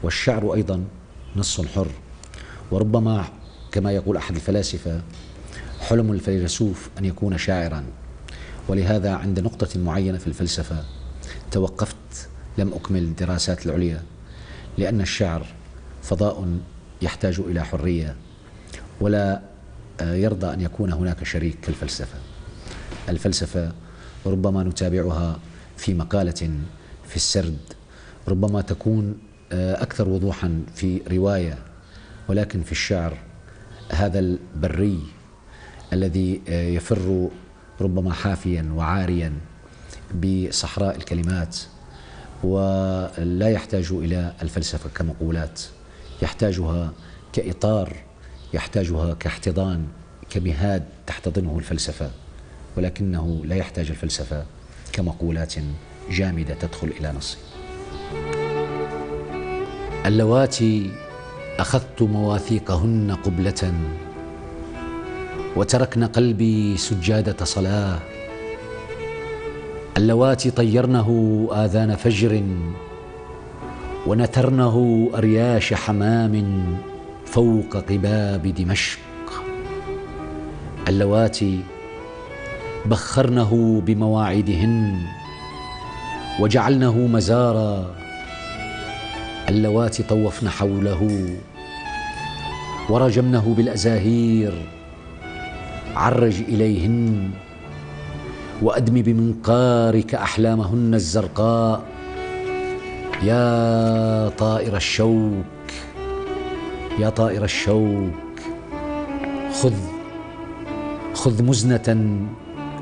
والشعر 0.03 0.55
أيضا 0.55 0.85
نص 1.37 1.61
حر. 1.61 1.89
وربما 2.71 3.25
كما 3.73 3.93
يقول 3.93 4.17
أحد 4.17 4.35
الفلاسفة 4.35 5.01
حلم 5.81 6.13
الفيلسوف 6.13 6.89
أن 6.99 7.05
يكون 7.05 7.39
شاعرا. 7.39 7.85
ولهذا 8.69 9.13
عند 9.15 9.41
نقطة 9.41 9.81
معينة 9.81 10.19
في 10.19 10.27
الفلسفة 10.27 10.85
توقفت 11.51 11.97
لم 12.59 12.73
أكمل 12.75 13.03
الدراسات 13.03 13.67
العليا 13.67 14.03
لأن 14.79 15.01
الشعر 15.01 15.47
فضاء 16.03 16.59
يحتاج 17.03 17.41
إلى 17.41 17.65
حرية 17.65 18.17
ولا 19.01 19.43
يرضى 20.03 20.53
أن 20.55 20.61
يكون 20.61 20.93
هناك 20.93 21.25
شريك 21.25 21.61
كالفلسفة. 21.61 22.19
الفلسفة 23.09 23.73
ربما 24.27 24.63
نتابعها 24.63 25.39
في 25.77 25.95
مقالة 25.95 26.51
في 27.09 27.17
السرد 27.17 27.59
ربما 28.29 28.61
تكون 28.61 29.19
أكثر 29.53 30.09
وضوحا 30.09 30.63
في 30.75 31.01
رواية 31.11 31.59
ولكن 32.29 32.63
في 32.63 32.73
الشعر 32.73 33.17
هذا 33.95 34.19
البري 34.19 35.01
الذي 35.93 36.41
آه، 36.49 36.69
يفر 36.69 37.29
ربما 37.81 38.13
حافيا 38.13 38.73
وعاريا 38.77 39.33
بصحراء 40.15 40.97
الكلمات 40.97 41.57
ولا 42.45 43.49
يحتاج 43.49 43.89
إلى 43.93 44.33
الفلسفة 44.43 44.91
كمقولات. 44.95 45.61
يحتاجها 46.23 46.93
كإطار 47.33 47.97
يحتاجها 48.55 49.15
كاحتضان 49.15 49.87
كمهاد 50.31 50.85
تحتضنه 51.07 51.59
الفلسفة. 51.59 52.11
ولكنه 52.77 53.43
لا 53.45 53.57
يحتاج 53.57 53.91
الفلسفة 53.91 54.45
كمقولات 54.93 55.55
جامدة 56.11 56.55
تدخل 56.55 56.89
إلى 57.01 57.13
نص 57.13 57.39
اللواتي 60.07 60.91
أخذت 61.59 62.03
مواثيقهن 62.03 63.17
قبلة 63.25 63.73
وتركن 65.57 66.05
قلبي 66.05 66.77
سجادة 66.77 67.45
صلاة. 67.45 67.99
اللواتي 69.97 70.51
طيرنه 70.51 71.09
آذان 71.53 71.97
فجر 71.97 72.43
ونثرنه 74.07 75.09
أرياش 75.15 75.75
حمام 75.75 76.65
فوق 77.27 77.77
قباب 77.77 78.43
دمشق. 78.43 78.99
اللواتي 80.89 81.61
بخرنه 82.87 83.83
بمواعيدهن 83.87 84.99
وجعلنه 86.41 86.99
مزارا 86.99 88.02
اللواتي 89.49 90.03
طوفن 90.03 90.49
حوله 90.49 91.29
ورجمنه 92.91 93.55
بالأزاهير. 93.57 94.53
عرج 95.97 96.41
إليهن 96.49 97.31
وأدم 98.63 99.03
بمنقارك 99.03 100.15
أحلامهن 100.15 100.95
الزرقاء. 100.95 101.83
يا 103.23 104.29
طائر 104.29 104.77
الشوك 104.77 105.69
يا 106.99 107.09
طائر 107.09 107.45
الشوك 107.45 108.39
خذ 109.53 109.75
خذ 111.15 111.43
مزنة 111.43 111.89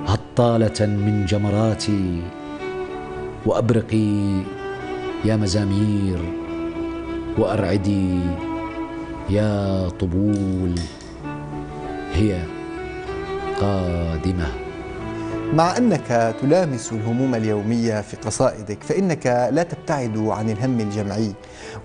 هطالة 0.06 0.86
من 0.86 1.26
جمراتي 1.26 2.22
وأبرقي 3.46 4.42
يا 5.24 5.36
مزامير. 5.36 6.39
وأرعدي 7.38 8.20
يا 9.30 9.88
طبول 9.88 10.74
هي 12.12 12.42
قادمة. 13.60 14.48
مع 15.54 15.76
أنك 15.76 16.34
تلامس 16.42 16.92
الهموم 16.92 17.34
اليومية 17.34 18.00
في 18.00 18.16
قصائدك 18.16 18.82
فإنك 18.82 19.26
لا 19.52 19.62
تبتعد 19.62 20.18
عن 20.18 20.50
الهم 20.50 20.80
الجمعي 20.80 21.32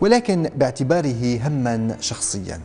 ولكن 0.02 0.50
باعتباره 0.56 1.40
هما 1.48 1.96
شخصيا. 2.02 2.60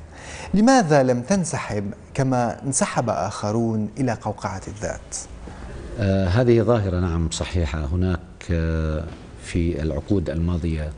لماذا 0.55 1.03
لم 1.03 1.21
تنسحب 1.23 1.91
كما 2.15 2.63
انسحب 2.67 3.11
آخرون 3.11 3.89
إلى 3.99 4.13
قوقعة 4.13 4.61
الذات؟ 4.69 5.17
آه 6.01 6.27
هذه 6.29 6.63
ظاهرة 6.63 7.01
نعم 7.01 7.31
صحيحة. 7.31 7.85
هناك 7.85 8.21
آه 8.51 9.05
في 9.45 9.83
العقود 9.83 10.31
الماضية 10.31 10.91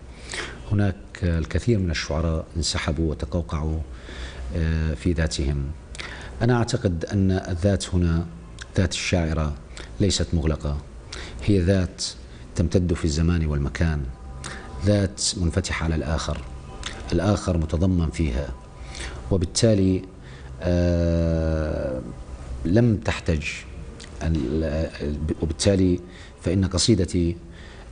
هناك 0.73 0.95
الكثير 1.23 1.79
من 1.79 1.91
الشعراء 1.91 2.45
انسحبوا 2.57 3.11
وتقوقعوا 3.11 3.79
آه 4.57 4.95
في 4.95 5.13
ذاتهم. 5.13 5.65
أنا 6.43 6.57
أعتقد 6.57 7.05
أن 7.05 7.31
الذات 7.31 7.95
هنا 7.95 8.27
ذات 8.77 8.93
الشاعرة 8.93 9.55
ليست 10.01 10.27
مغلقة. 10.33 10.79
هي 11.45 11.61
ذات 11.61 12.05
تمتد 12.57 12.95
في 12.95 13.05
الزمان 13.05 13.47
والمكان. 13.47 14.03
ذات 14.85 15.23
منفتحة 15.37 15.85
على 15.85 15.95
الآخر. 15.95 16.41
الآخر 17.13 17.59
متضمن 17.59 18.11
فيها. 18.11 18.49
وبالتالي 19.31 20.03
آه 20.63 22.01
لم 22.65 22.97
تحتج 22.97 23.43
وبالتالي 25.43 26.01
فإن 26.43 26.65
قصيدتي 26.65 27.37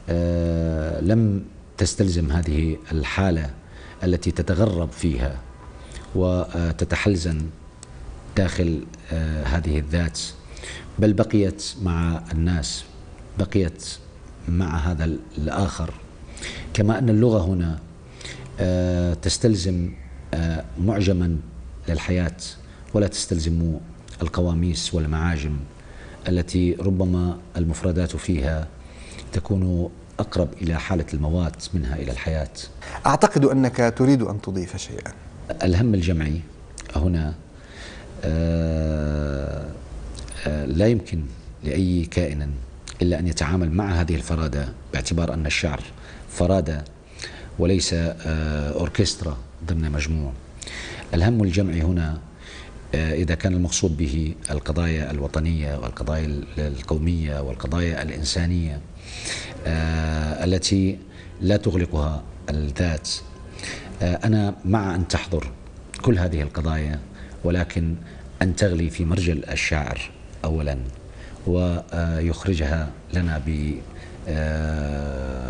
آه 0.08 1.00
لم 1.00 1.44
تستلزم 1.80 2.32
هذه 2.32 2.76
الحالة 2.92 3.50
التي 4.04 4.30
تتغرب 4.30 4.90
فيها 4.90 5.36
وتتحلزن 6.14 7.46
داخل 8.36 8.84
آه 9.12 9.44
هذه 9.44 9.78
الذات. 9.78 10.20
بل 10.98 11.12
بقيت 11.12 11.64
مع 11.82 12.22
الناس 12.32 12.84
بقيت 13.38 13.86
مع 14.48 14.76
هذا 14.78 15.04
الآخر. 15.38 15.94
كما 16.74 16.98
أن 16.98 17.08
اللغة 17.08 17.44
هنا 17.44 17.78
آه 18.60 19.14
تستلزم 19.14 19.92
آه 20.34 20.64
معجما 20.78 21.36
للحياة 21.88 22.36
ولا 22.94 23.06
تستلزم 23.06 23.78
القواميس 24.22 24.94
والمعاجم 24.94 25.56
التي 26.28 26.72
ربما 26.74 27.38
المفردات 27.56 28.16
فيها 28.16 28.68
تكون 29.32 29.90
أقرب 30.20 30.48
إلى 30.62 30.80
حالة 30.80 31.04
الموات 31.14 31.64
منها 31.74 31.96
إلى 31.96 32.12
الحياة. 32.12 32.48
أعتقد 33.06 33.44
أنك 33.44 33.94
تريد 33.96 34.22
أن 34.22 34.40
تضيف 34.40 34.76
شيئا. 34.76 35.12
الهم 35.62 35.94
الجمعي 35.94 36.40
هنا 36.96 37.34
آه 38.24 39.66
آه 40.46 40.64
لا 40.64 40.86
يمكن 40.86 41.22
لأي 41.64 42.04
كائن 42.04 42.50
إلا 43.02 43.18
أن 43.18 43.26
يتعامل 43.26 43.70
مع 43.70 44.00
هذه 44.00 44.14
الفرادة 44.14 44.68
باعتبار 44.92 45.34
أن 45.34 45.46
الشعر 45.46 45.80
فرادة 46.30 46.84
وليس 47.58 47.92
آه 47.94 48.72
أوركسترا 48.72 49.36
ضمن 49.66 49.92
مجموع. 49.92 50.32
الهم 51.14 51.42
الجمعي 51.42 51.82
هنا 51.82 52.18
إذا 52.94 53.34
كان 53.34 53.52
المقصود 53.52 53.96
به 53.96 54.34
القضايا 54.50 55.10
الوطنية 55.10 55.78
والقضايا 55.78 56.42
القومية 56.58 57.40
والقضايا 57.40 58.02
الإنسانية. 58.02 58.80
التي 59.66 60.98
لا 61.40 61.56
تغلقها 61.56 62.22
الذات. 62.50 63.08
أنا 64.02 64.54
مع 64.64 64.94
أن 64.94 65.08
تحضر 65.08 65.50
كل 66.02 66.18
هذه 66.18 66.42
القضايا 66.42 67.00
ولكن 67.44 67.94
أن 68.42 68.56
تغلي 68.56 68.90
في 68.90 69.04
مرجل 69.04 69.44
الشاعر 69.44 70.10
أولا 70.44 70.78
ويخرجها 71.46 72.90
لنا 73.14 73.42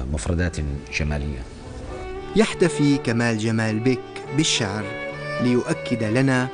بمفردات 0.06 0.56
جمالية. 0.98 1.42
يحتفي 2.36 2.96
كمال 2.98 3.38
جمال 3.38 3.80
بك 3.80 4.00
بالشعر 4.36 4.84
ليؤكد 5.42 6.02
لنا 6.02 6.48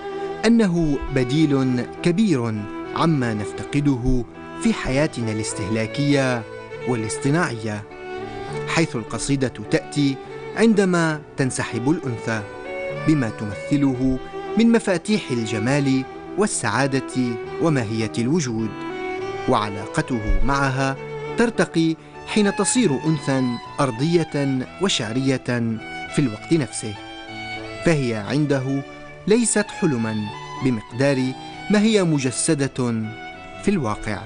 أنه 0.44 0.98
بديل 1.14 1.82
كبير 2.02 2.54
عما 2.96 3.34
نفتقده 3.34 4.24
في 4.62 4.72
حياتنا 4.72 5.32
الاستهلاكية. 5.32 6.42
والاصطناعية 6.88 7.84
حيث 8.68 8.96
القصيدة 8.96 9.52
تأتي 9.70 10.16
عندما 10.56 11.20
تنسحب 11.36 11.90
الأنثى 11.90 12.42
بما 13.08 13.28
تمثله 13.28 14.18
من 14.58 14.72
مفاتيح 14.72 15.30
الجمال 15.30 16.04
والسعادة 16.38 17.36
وماهية 17.62 18.12
الوجود 18.18 18.70
وعلاقته 19.48 20.20
معها 20.44 20.96
ترتقي 21.38 21.96
حين 22.26 22.56
تصير 22.56 22.90
أنثى 23.06 23.42
أرضية 23.80 24.58
وشعرية 24.82 25.44
في 26.14 26.18
الوقت 26.18 26.52
نفسه 26.52 26.94
فهي 27.84 28.14
عنده 28.14 28.82
ليست 29.26 29.66
حلما 29.66 30.16
بمقدار 30.64 31.32
ما 31.70 31.80
هي 31.80 32.04
مجسدة 32.04 33.06
في 33.62 33.68
الواقع. 33.68 34.18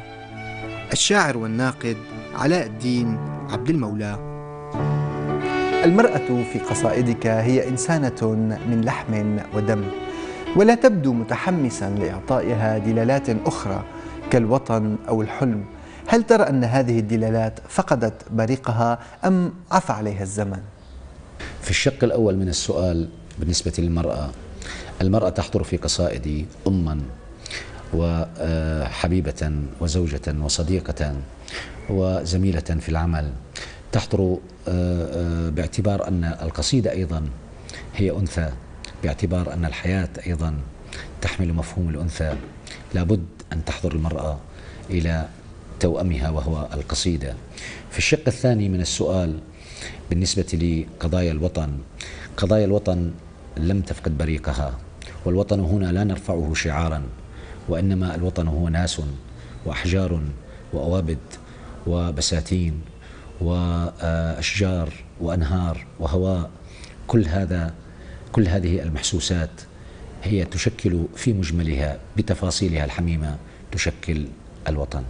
الشاعر 0.92 1.38
والناقد 1.38 1.96
علاء 2.34 2.66
الدين 2.66 3.18
عبد 3.50 3.70
المولى. 3.70 4.18
المرأة 5.84 6.44
في 6.52 6.58
قصائدك 6.58 7.26
هي 7.26 7.68
إنسانة 7.68 8.32
من 8.70 8.82
لحم 8.84 9.38
ودم 9.54 9.84
ولا 10.56 10.74
تبدو 10.74 11.12
متحمسا 11.12 11.90
لإعطائها 11.90 12.78
دلالات 12.78 13.30
أخرى 13.46 13.84
كالوطن 14.30 14.96
أو 15.08 15.22
الحلم. 15.22 15.64
هل 16.06 16.22
ترى 16.22 16.42
أن 16.42 16.64
هذه 16.64 16.98
الدلالات 16.98 17.60
فقدت 17.68 18.22
بريقها 18.30 18.98
أم 19.24 19.52
عفى 19.70 19.92
عليها 19.92 20.22
الزمن؟ 20.22 20.60
في 21.62 21.70
الشق 21.70 22.04
الأول 22.04 22.36
من 22.36 22.48
السؤال 22.48 23.08
بالنسبة 23.38 23.72
للمرأة 23.78 24.30
المرأة 25.00 25.28
تحضر 25.28 25.62
في 25.62 25.76
قصائدي 25.76 26.46
أما 26.66 27.00
وحبيبة 27.94 29.52
وزوجة 29.80 30.34
وصديقة. 30.42 31.14
وزميلة 31.90 32.60
في 32.60 32.88
العمل. 32.88 33.32
تحضر 33.92 34.38
باعتبار 35.50 36.08
أن 36.08 36.24
القصيدة 36.24 36.92
أيضا 36.92 37.28
هي 37.96 38.10
أنثى 38.10 38.50
باعتبار 39.02 39.52
أن 39.52 39.64
الحياة 39.64 40.08
أيضا 40.26 40.54
تحمل 41.20 41.52
مفهوم 41.52 41.88
الأنثى. 41.88 42.34
لابد 42.94 43.24
أن 43.52 43.64
تحضر 43.64 43.92
المرأة 43.92 44.38
إلى 44.90 45.28
توأمها 45.80 46.30
وهو 46.30 46.68
القصيدة. 46.74 47.34
في 47.90 47.98
الشق 47.98 48.22
الثاني 48.26 48.68
من 48.68 48.80
السؤال 48.80 49.38
بالنسبة 50.10 50.42
لقضايا 50.42 51.32
الوطن 51.32 51.78
قضايا 52.36 52.64
الوطن 52.64 53.10
لم 53.56 53.80
تفقد 53.80 54.18
بريقها 54.18 54.78
والوطن 55.24 55.60
هنا 55.60 55.92
لا 55.92 56.04
نرفعه 56.04 56.54
شعارا 56.54 57.02
وإنما 57.68 58.14
الوطن 58.14 58.48
هو 58.48 58.68
ناس 58.68 59.00
وأحجار 59.66 60.20
وأوابد. 60.72 61.18
وبساتين 61.86 62.80
وأشجار 63.40 64.92
وأنهار 65.20 65.86
وهواء 66.00 66.50
كل 67.06 67.26
هذا 67.26 67.74
كل 68.32 68.48
هذه 68.48 68.82
المحسوسات 68.82 69.50
هي 70.22 70.44
تشكل 70.44 71.04
في 71.16 71.32
مجملها 71.32 71.98
بتفاصيلها 72.16 72.84
الحميمة 72.84 73.36
تشكل 73.72 74.26
الوطن. 74.68 75.02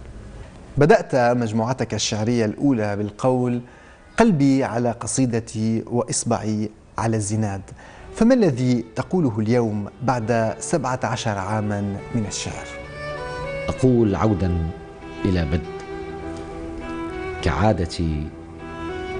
بدأت 0.77 1.15
مجموعتك 1.15 1.93
الشعرية 1.93 2.45
الأولى 2.45 2.95
بالقول 2.95 3.61
قلبي 4.17 4.63
على 4.63 4.91
قصيدتي 4.91 5.83
وإصبعي 5.87 6.69
على 6.97 7.17
الزناد 7.17 7.61
فما 8.15 8.33
الذي 8.33 8.85
تقوله 8.95 9.39
اليوم 9.39 9.89
بعد 10.03 10.55
سبعة 10.59 10.99
عشر 11.03 11.37
عاما 11.37 11.81
من 12.15 12.25
الشعر؟ 12.27 12.65
أقول 13.67 14.15
عودا 14.15 14.57
إلى 15.25 15.45
بدء 15.45 15.80
كعادتي 17.41 18.27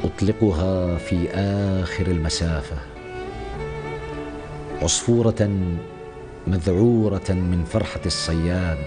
أطلقها 0.04 0.98
في 0.98 1.30
آخر 1.34 2.08
المسافة 2.08 2.78
عصفورة 4.82 5.50
مذعورة 6.48 7.30
من 7.30 7.64
فرحة 7.72 8.00
الصياد 8.06 8.78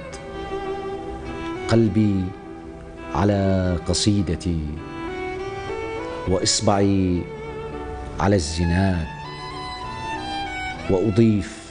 قلبي 1.68 2.24
على 3.14 3.78
قصيدتي 3.88 4.60
وإصبعي 6.28 7.22
على 8.20 8.36
الزناد 8.36 9.06
وأضيف 10.90 11.64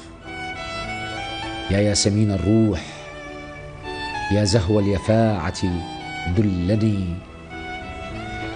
يا 1.71 1.79
ياسمين 1.79 2.31
الروح 2.31 2.81
يا 4.31 4.43
زهو 4.43 4.79
اليفاعة 4.79 5.61
دلني 6.37 7.05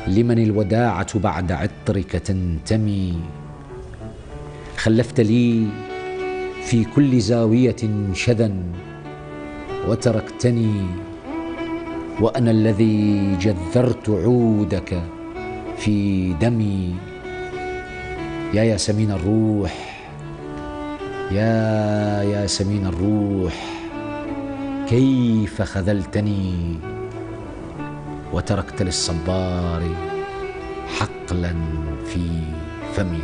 لمن 0.08 0.40
الوداعة 0.40 1.20
بعد 1.20 1.52
عطرك 1.52 2.12
تنتمي. 2.12 3.14
خلفت 4.78 5.20
لي 5.20 5.68
في 6.64 6.84
كل 6.96 7.20
زاوية 7.22 7.76
شذا 8.14 8.52
وتركتني 9.88 10.86
وأنا 12.22 12.52
الذي 12.52 13.36
جذرت 13.36 14.10
عودك 14.10 15.04
في 15.78 16.34
دمي. 16.34 16.96
يا 18.54 18.64
ياسمين 18.64 19.12
الروح 19.12 19.74
يا 21.32 22.24
ياسمين 22.24 22.86
الروح 22.86 23.56
كيف 24.90 25.62
خذلتني؟ 25.62 26.54
وتركت 28.34 28.82
للصبار 28.82 29.84
حقلا 31.00 31.56
في 32.06 32.42
فمي. 32.94 33.24